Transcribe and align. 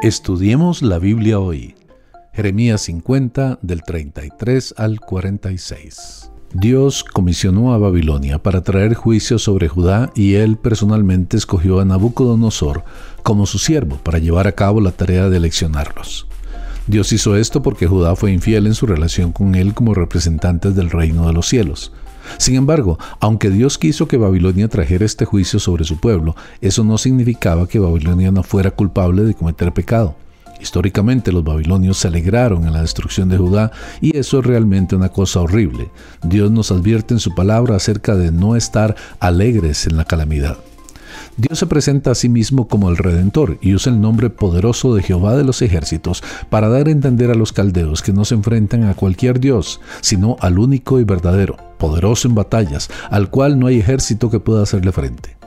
Estudiemos 0.00 0.80
la 0.80 1.00
Biblia 1.00 1.40
hoy. 1.40 1.74
Jeremías 2.32 2.82
50 2.82 3.58
del 3.62 3.82
33 3.82 4.74
al 4.76 5.00
46. 5.00 6.30
Dios 6.54 7.02
comisionó 7.02 7.74
a 7.74 7.78
Babilonia 7.78 8.40
para 8.40 8.62
traer 8.62 8.94
juicio 8.94 9.40
sobre 9.40 9.66
Judá 9.66 10.12
y 10.14 10.34
él 10.34 10.56
personalmente 10.56 11.36
escogió 11.36 11.80
a 11.80 11.84
Nabucodonosor 11.84 12.84
como 13.24 13.44
su 13.44 13.58
siervo 13.58 13.96
para 13.96 14.20
llevar 14.20 14.46
a 14.46 14.52
cabo 14.52 14.80
la 14.80 14.92
tarea 14.92 15.28
de 15.30 15.36
eleccionarlos. 15.38 16.28
Dios 16.88 17.12
hizo 17.12 17.36
esto 17.36 17.62
porque 17.62 17.86
Judá 17.86 18.16
fue 18.16 18.32
infiel 18.32 18.66
en 18.66 18.74
su 18.74 18.86
relación 18.86 19.30
con 19.30 19.54
él 19.54 19.74
como 19.74 19.92
representantes 19.92 20.74
del 20.74 20.88
reino 20.88 21.26
de 21.26 21.34
los 21.34 21.46
cielos. 21.46 21.92
Sin 22.38 22.56
embargo, 22.56 22.98
aunque 23.20 23.50
Dios 23.50 23.76
quiso 23.76 24.08
que 24.08 24.16
Babilonia 24.16 24.68
trajera 24.68 25.04
este 25.04 25.26
juicio 25.26 25.58
sobre 25.58 25.84
su 25.84 26.00
pueblo, 26.00 26.34
eso 26.62 26.84
no 26.84 26.96
significaba 26.96 27.68
que 27.68 27.78
Babilonia 27.78 28.32
no 28.32 28.42
fuera 28.42 28.70
culpable 28.70 29.22
de 29.24 29.34
cometer 29.34 29.72
pecado. 29.72 30.16
Históricamente 30.60 31.30
los 31.30 31.44
babilonios 31.44 31.98
se 31.98 32.08
alegraron 32.08 32.66
en 32.66 32.72
la 32.72 32.80
destrucción 32.80 33.28
de 33.28 33.36
Judá 33.36 33.70
y 34.00 34.16
eso 34.16 34.40
es 34.40 34.46
realmente 34.46 34.96
una 34.96 35.10
cosa 35.10 35.40
horrible. 35.40 35.90
Dios 36.22 36.50
nos 36.50 36.72
advierte 36.72 37.12
en 37.12 37.20
su 37.20 37.34
palabra 37.34 37.76
acerca 37.76 38.16
de 38.16 38.32
no 38.32 38.56
estar 38.56 38.96
alegres 39.20 39.86
en 39.86 39.98
la 39.98 40.04
calamidad. 40.04 40.56
Dios 41.36 41.58
se 41.58 41.66
presenta 41.66 42.10
a 42.10 42.14
sí 42.14 42.28
mismo 42.28 42.68
como 42.68 42.90
el 42.90 42.96
Redentor 42.96 43.58
y 43.60 43.74
usa 43.74 43.92
el 43.92 44.00
nombre 44.00 44.30
poderoso 44.30 44.94
de 44.94 45.02
Jehová 45.02 45.36
de 45.36 45.44
los 45.44 45.62
ejércitos 45.62 46.22
para 46.50 46.68
dar 46.68 46.88
a 46.88 46.90
entender 46.90 47.30
a 47.30 47.34
los 47.34 47.52
caldeos 47.52 48.02
que 48.02 48.12
no 48.12 48.24
se 48.24 48.34
enfrentan 48.34 48.84
a 48.84 48.94
cualquier 48.94 49.40
Dios, 49.40 49.80
sino 50.00 50.36
al 50.40 50.58
único 50.58 51.00
y 51.00 51.04
verdadero, 51.04 51.56
poderoso 51.78 52.28
en 52.28 52.34
batallas, 52.34 52.90
al 53.10 53.30
cual 53.30 53.58
no 53.58 53.66
hay 53.66 53.78
ejército 53.78 54.30
que 54.30 54.40
pueda 54.40 54.62
hacerle 54.62 54.92
frente. 54.92 55.37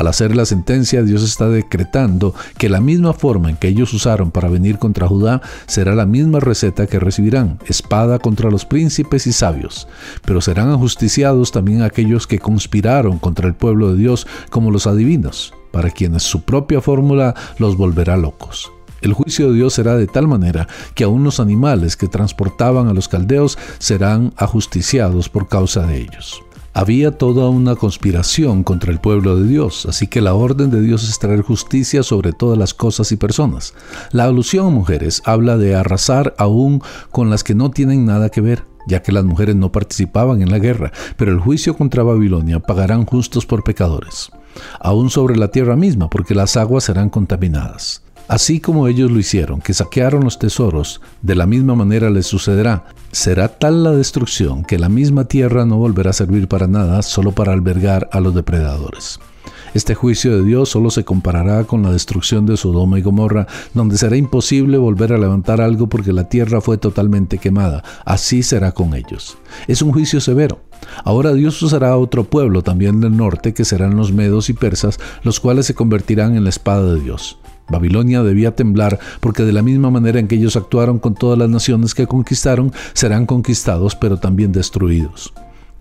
Al 0.00 0.06
hacer 0.06 0.34
la 0.34 0.46
sentencia, 0.46 1.02
Dios 1.02 1.22
está 1.22 1.50
decretando 1.50 2.34
que 2.56 2.70
la 2.70 2.80
misma 2.80 3.12
forma 3.12 3.50
en 3.50 3.56
que 3.56 3.68
ellos 3.68 3.92
usaron 3.92 4.30
para 4.30 4.48
venir 4.48 4.78
contra 4.78 5.06
Judá 5.06 5.42
será 5.66 5.94
la 5.94 6.06
misma 6.06 6.40
receta 6.40 6.86
que 6.86 6.98
recibirán, 6.98 7.58
espada 7.66 8.18
contra 8.18 8.50
los 8.50 8.64
príncipes 8.64 9.26
y 9.26 9.34
sabios. 9.34 9.88
Pero 10.24 10.40
serán 10.40 10.70
ajusticiados 10.70 11.52
también 11.52 11.82
aquellos 11.82 12.26
que 12.26 12.38
conspiraron 12.38 13.18
contra 13.18 13.46
el 13.46 13.52
pueblo 13.52 13.92
de 13.92 13.98
Dios 13.98 14.26
como 14.48 14.70
los 14.70 14.86
adivinos, 14.86 15.52
para 15.70 15.90
quienes 15.90 16.22
su 16.22 16.44
propia 16.44 16.80
fórmula 16.80 17.34
los 17.58 17.76
volverá 17.76 18.16
locos. 18.16 18.72
El 19.02 19.12
juicio 19.12 19.50
de 19.50 19.56
Dios 19.56 19.74
será 19.74 19.96
de 19.96 20.06
tal 20.06 20.26
manera 20.26 20.66
que 20.94 21.04
aún 21.04 21.24
los 21.24 21.40
animales 21.40 21.98
que 21.98 22.08
transportaban 22.08 22.88
a 22.88 22.94
los 22.94 23.08
caldeos 23.08 23.58
serán 23.78 24.32
ajusticiados 24.38 25.28
por 25.28 25.46
causa 25.46 25.86
de 25.86 25.98
ellos. 25.98 26.42
Había 26.72 27.18
toda 27.18 27.48
una 27.48 27.74
conspiración 27.74 28.62
contra 28.62 28.92
el 28.92 29.00
pueblo 29.00 29.36
de 29.36 29.48
Dios, 29.48 29.86
así 29.86 30.06
que 30.06 30.20
la 30.20 30.34
orden 30.34 30.70
de 30.70 30.80
Dios 30.80 31.08
es 31.08 31.18
traer 31.18 31.42
justicia 31.42 32.04
sobre 32.04 32.32
todas 32.32 32.56
las 32.56 32.74
cosas 32.74 33.10
y 33.10 33.16
personas. 33.16 33.74
La 34.12 34.24
alusión 34.24 34.72
mujeres 34.72 35.20
habla 35.24 35.56
de 35.56 35.74
arrasar 35.74 36.32
aún 36.38 36.80
con 37.10 37.28
las 37.28 37.42
que 37.42 37.56
no 37.56 37.72
tienen 37.72 38.06
nada 38.06 38.28
que 38.28 38.40
ver, 38.40 38.64
ya 38.86 39.02
que 39.02 39.10
las 39.10 39.24
mujeres 39.24 39.56
no 39.56 39.72
participaban 39.72 40.42
en 40.42 40.50
la 40.50 40.60
guerra, 40.60 40.92
pero 41.16 41.32
el 41.32 41.40
juicio 41.40 41.76
contra 41.76 42.04
Babilonia 42.04 42.60
pagarán 42.60 43.04
justos 43.04 43.46
por 43.46 43.64
pecadores. 43.64 44.30
Aún 44.78 45.10
sobre 45.10 45.36
la 45.36 45.48
tierra 45.48 45.74
misma, 45.74 46.08
porque 46.08 46.36
las 46.36 46.56
aguas 46.56 46.84
serán 46.84 47.10
contaminadas. 47.10 48.02
Así 48.30 48.60
como 48.60 48.86
ellos 48.86 49.10
lo 49.10 49.18
hicieron, 49.18 49.60
que 49.60 49.74
saquearon 49.74 50.22
los 50.22 50.38
tesoros, 50.38 51.00
de 51.20 51.34
la 51.34 51.48
misma 51.48 51.74
manera 51.74 52.10
les 52.10 52.28
sucederá. 52.28 52.84
Será 53.10 53.48
tal 53.48 53.82
la 53.82 53.90
destrucción 53.90 54.62
que 54.62 54.78
la 54.78 54.88
misma 54.88 55.24
tierra 55.24 55.66
no 55.66 55.78
volverá 55.78 56.10
a 56.10 56.12
servir 56.12 56.46
para 56.46 56.68
nada, 56.68 57.02
solo 57.02 57.32
para 57.32 57.52
albergar 57.52 58.08
a 58.12 58.20
los 58.20 58.32
depredadores. 58.32 59.18
Este 59.74 59.96
juicio 59.96 60.30
de 60.36 60.44
Dios 60.44 60.68
solo 60.68 60.90
se 60.90 61.04
comparará 61.04 61.64
con 61.64 61.82
la 61.82 61.90
destrucción 61.90 62.46
de 62.46 62.56
Sodoma 62.56 63.00
y 63.00 63.02
Gomorra, 63.02 63.48
donde 63.74 63.98
será 63.98 64.16
imposible 64.16 64.78
volver 64.78 65.12
a 65.12 65.18
levantar 65.18 65.60
algo 65.60 65.88
porque 65.88 66.12
la 66.12 66.28
tierra 66.28 66.60
fue 66.60 66.78
totalmente 66.78 67.38
quemada. 67.38 67.82
Así 68.04 68.44
será 68.44 68.70
con 68.70 68.94
ellos. 68.94 69.38
Es 69.66 69.82
un 69.82 69.90
juicio 69.90 70.20
severo. 70.20 70.60
Ahora 71.02 71.32
Dios 71.32 71.60
usará 71.62 71.88
a 71.88 71.96
otro 71.96 72.22
pueblo 72.22 72.62
también 72.62 73.00
del 73.00 73.16
norte, 73.16 73.54
que 73.54 73.64
serán 73.64 73.96
los 73.96 74.12
medos 74.12 74.50
y 74.50 74.52
persas, 74.52 75.00
los 75.24 75.40
cuales 75.40 75.66
se 75.66 75.74
convertirán 75.74 76.36
en 76.36 76.44
la 76.44 76.50
espada 76.50 76.94
de 76.94 77.00
Dios. 77.00 77.36
Babilonia 77.68 78.22
debía 78.22 78.54
temblar 78.54 78.98
porque 79.20 79.44
de 79.44 79.52
la 79.52 79.62
misma 79.62 79.90
manera 79.90 80.18
en 80.18 80.28
que 80.28 80.36
ellos 80.36 80.56
actuaron 80.56 80.98
con 80.98 81.14
todas 81.14 81.38
las 81.38 81.48
naciones 81.48 81.94
que 81.94 82.06
conquistaron, 82.06 82.72
serán 82.92 83.26
conquistados 83.26 83.94
pero 83.94 84.16
también 84.16 84.52
destruidos. 84.52 85.32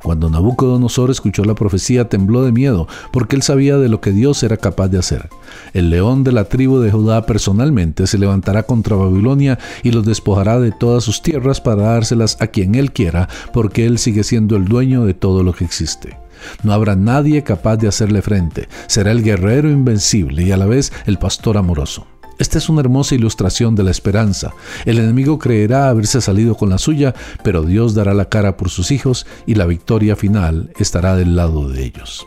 Cuando 0.02 0.30
Nabucodonosor 0.30 1.12
escuchó 1.12 1.44
la 1.44 1.56
profecía 1.56 2.08
tembló 2.08 2.44
de 2.44 2.52
miedo, 2.52 2.88
porque 3.12 3.36
él 3.36 3.42
sabía 3.42 3.78
de 3.78 3.90
lo 3.90 4.00
que 4.00 4.12
Dios 4.12 4.42
era 4.44 4.58
capaz 4.58 4.88
de 4.88 4.98
hacer. 4.98 5.30
El 5.74 5.90
león 5.90 6.24
de 6.24 6.32
la 6.32 6.46
tribu 6.46 6.80
de 6.80 6.92
Judá 6.92 7.26
personalmente 7.26 8.08
se 8.08 8.18
levantará 8.18 8.64
contra 8.64 8.96
Babilonia 8.96 9.60
y 9.84 9.92
los 9.92 10.06
despojará 10.06 10.60
de 10.60 10.72
todas 10.72 11.04
sus 11.04 11.22
tierras 11.22 11.60
para 11.60 11.84
dárselas 11.84 12.38
a 12.40 12.48
quien 12.48 12.76
él 12.76 12.92
quiera, 12.92 13.28
porque 13.54 13.86
él 13.86 13.98
sigue 13.98 14.24
siendo 14.24 14.56
el 14.56 14.66
dueño 14.66 15.06
de 15.06 15.14
todo 15.14 15.44
lo 15.44 15.54
que 15.54 15.66
existe. 15.66 16.18
No 16.64 16.72
habrá 16.74 16.96
nadie 16.96 17.44
capaz 17.44 17.78
de 17.78 17.88
hacerle 17.88 18.22
frente. 18.22 18.70
Será 18.88 19.12
el 19.12 19.24
guerrero 19.24 19.70
invencible 19.70 20.44
y 20.44 20.52
a 20.52 20.58
la 20.58 20.66
vez 20.66 20.94
el 21.06 21.18
pastor 21.18 21.58
amoroso. 21.58 22.08
Esta 22.40 22.58
es 22.58 22.70
una 22.70 22.80
hermosa 22.80 23.16
ilustración 23.16 23.76
de 23.76 23.84
la 23.84 23.92
esperanza. 23.92 24.54
El 24.86 24.98
enemigo 24.98 25.38
creerá 25.38 25.90
haberse 25.90 26.22
salido 26.22 26.56
con 26.56 26.70
la 26.70 26.78
suya, 26.78 27.14
pero 27.44 27.64
Dios 27.64 27.94
dará 27.94 28.14
la 28.14 28.30
cara 28.30 28.56
por 28.56 28.70
sus 28.70 28.92
hijos 28.92 29.28
y 29.46 29.56
la 29.56 29.66
victoria 29.66 30.16
final 30.16 30.72
estará 30.80 31.18
del 31.18 31.36
lado 31.36 31.68
de 31.68 31.84
ellos. 31.84 32.26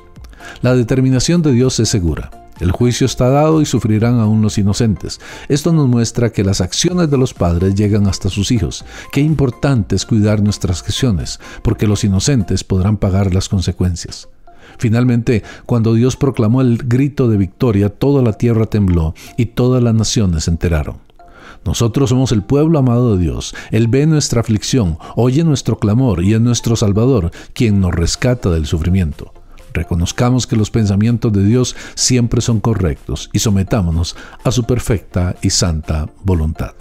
La 0.60 0.76
determinación 0.76 1.40
de 1.40 1.52
Dios 1.52 1.80
es 1.80 1.88
segura. 1.88 2.30
El 2.60 2.72
juicio 2.72 3.06
está 3.06 3.30
dado 3.30 3.62
y 3.62 3.66
sufrirán 3.66 4.20
aún 4.20 4.42
los 4.42 4.58
inocentes. 4.58 5.18
Esto 5.48 5.72
nos 5.72 5.88
muestra 5.88 6.30
que 6.30 6.44
las 6.44 6.60
acciones 6.60 7.10
de 7.10 7.16
los 7.16 7.32
padres 7.32 7.74
llegan 7.74 8.06
hasta 8.06 8.28
sus 8.28 8.52
hijos. 8.52 8.84
Qué 9.12 9.22
importante 9.22 9.96
es 9.96 10.04
cuidar 10.04 10.42
nuestras 10.42 10.82
acciones, 10.82 11.40
porque 11.62 11.86
los 11.86 12.04
inocentes 12.04 12.64
podrán 12.64 12.98
pagar 12.98 13.34
las 13.34 13.48
consecuencias. 13.48 14.28
Finalmente, 14.78 15.42
cuando 15.66 15.94
Dios 15.94 16.16
proclamó 16.16 16.60
el 16.60 16.78
grito 16.78 17.28
de 17.28 17.36
victoria, 17.36 17.88
toda 17.88 18.22
la 18.22 18.32
tierra 18.32 18.66
tembló 18.66 19.14
y 19.36 19.46
todas 19.46 19.82
las 19.82 19.94
naciones 19.94 20.44
se 20.44 20.50
enteraron. 20.50 20.98
Nosotros 21.64 22.10
somos 22.10 22.32
el 22.32 22.42
pueblo 22.42 22.78
amado 22.78 23.16
de 23.16 23.22
Dios. 23.22 23.54
Él 23.70 23.86
ve 23.86 24.06
nuestra 24.06 24.40
aflicción, 24.40 24.98
oye 25.14 25.44
nuestro 25.44 25.78
clamor 25.78 26.24
y 26.24 26.34
es 26.34 26.40
nuestro 26.40 26.74
Salvador, 26.74 27.30
quien 27.52 27.80
nos 27.80 27.94
rescata 27.94 28.50
del 28.50 28.66
sufrimiento. 28.66 29.32
Reconozcamos 29.72 30.46
que 30.46 30.56
los 30.56 30.70
pensamientos 30.70 31.32
de 31.32 31.44
Dios 31.44 31.76
siempre 31.94 32.40
son 32.40 32.60
correctos 32.60 33.30
y 33.32 33.38
sometámonos 33.38 34.16
a 34.44 34.50
su 34.50 34.64
perfecta 34.64 35.36
y 35.40 35.50
santa 35.50 36.08
voluntad. 36.24 36.72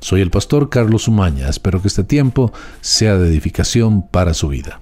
Soy 0.00 0.20
el 0.20 0.30
pastor 0.30 0.68
Carlos 0.68 1.08
Umaña. 1.08 1.48
Espero 1.48 1.80
que 1.80 1.88
este 1.88 2.04
tiempo 2.04 2.52
sea 2.80 3.16
de 3.16 3.28
edificación 3.28 4.02
para 4.02 4.34
su 4.34 4.48
vida. 4.48 4.80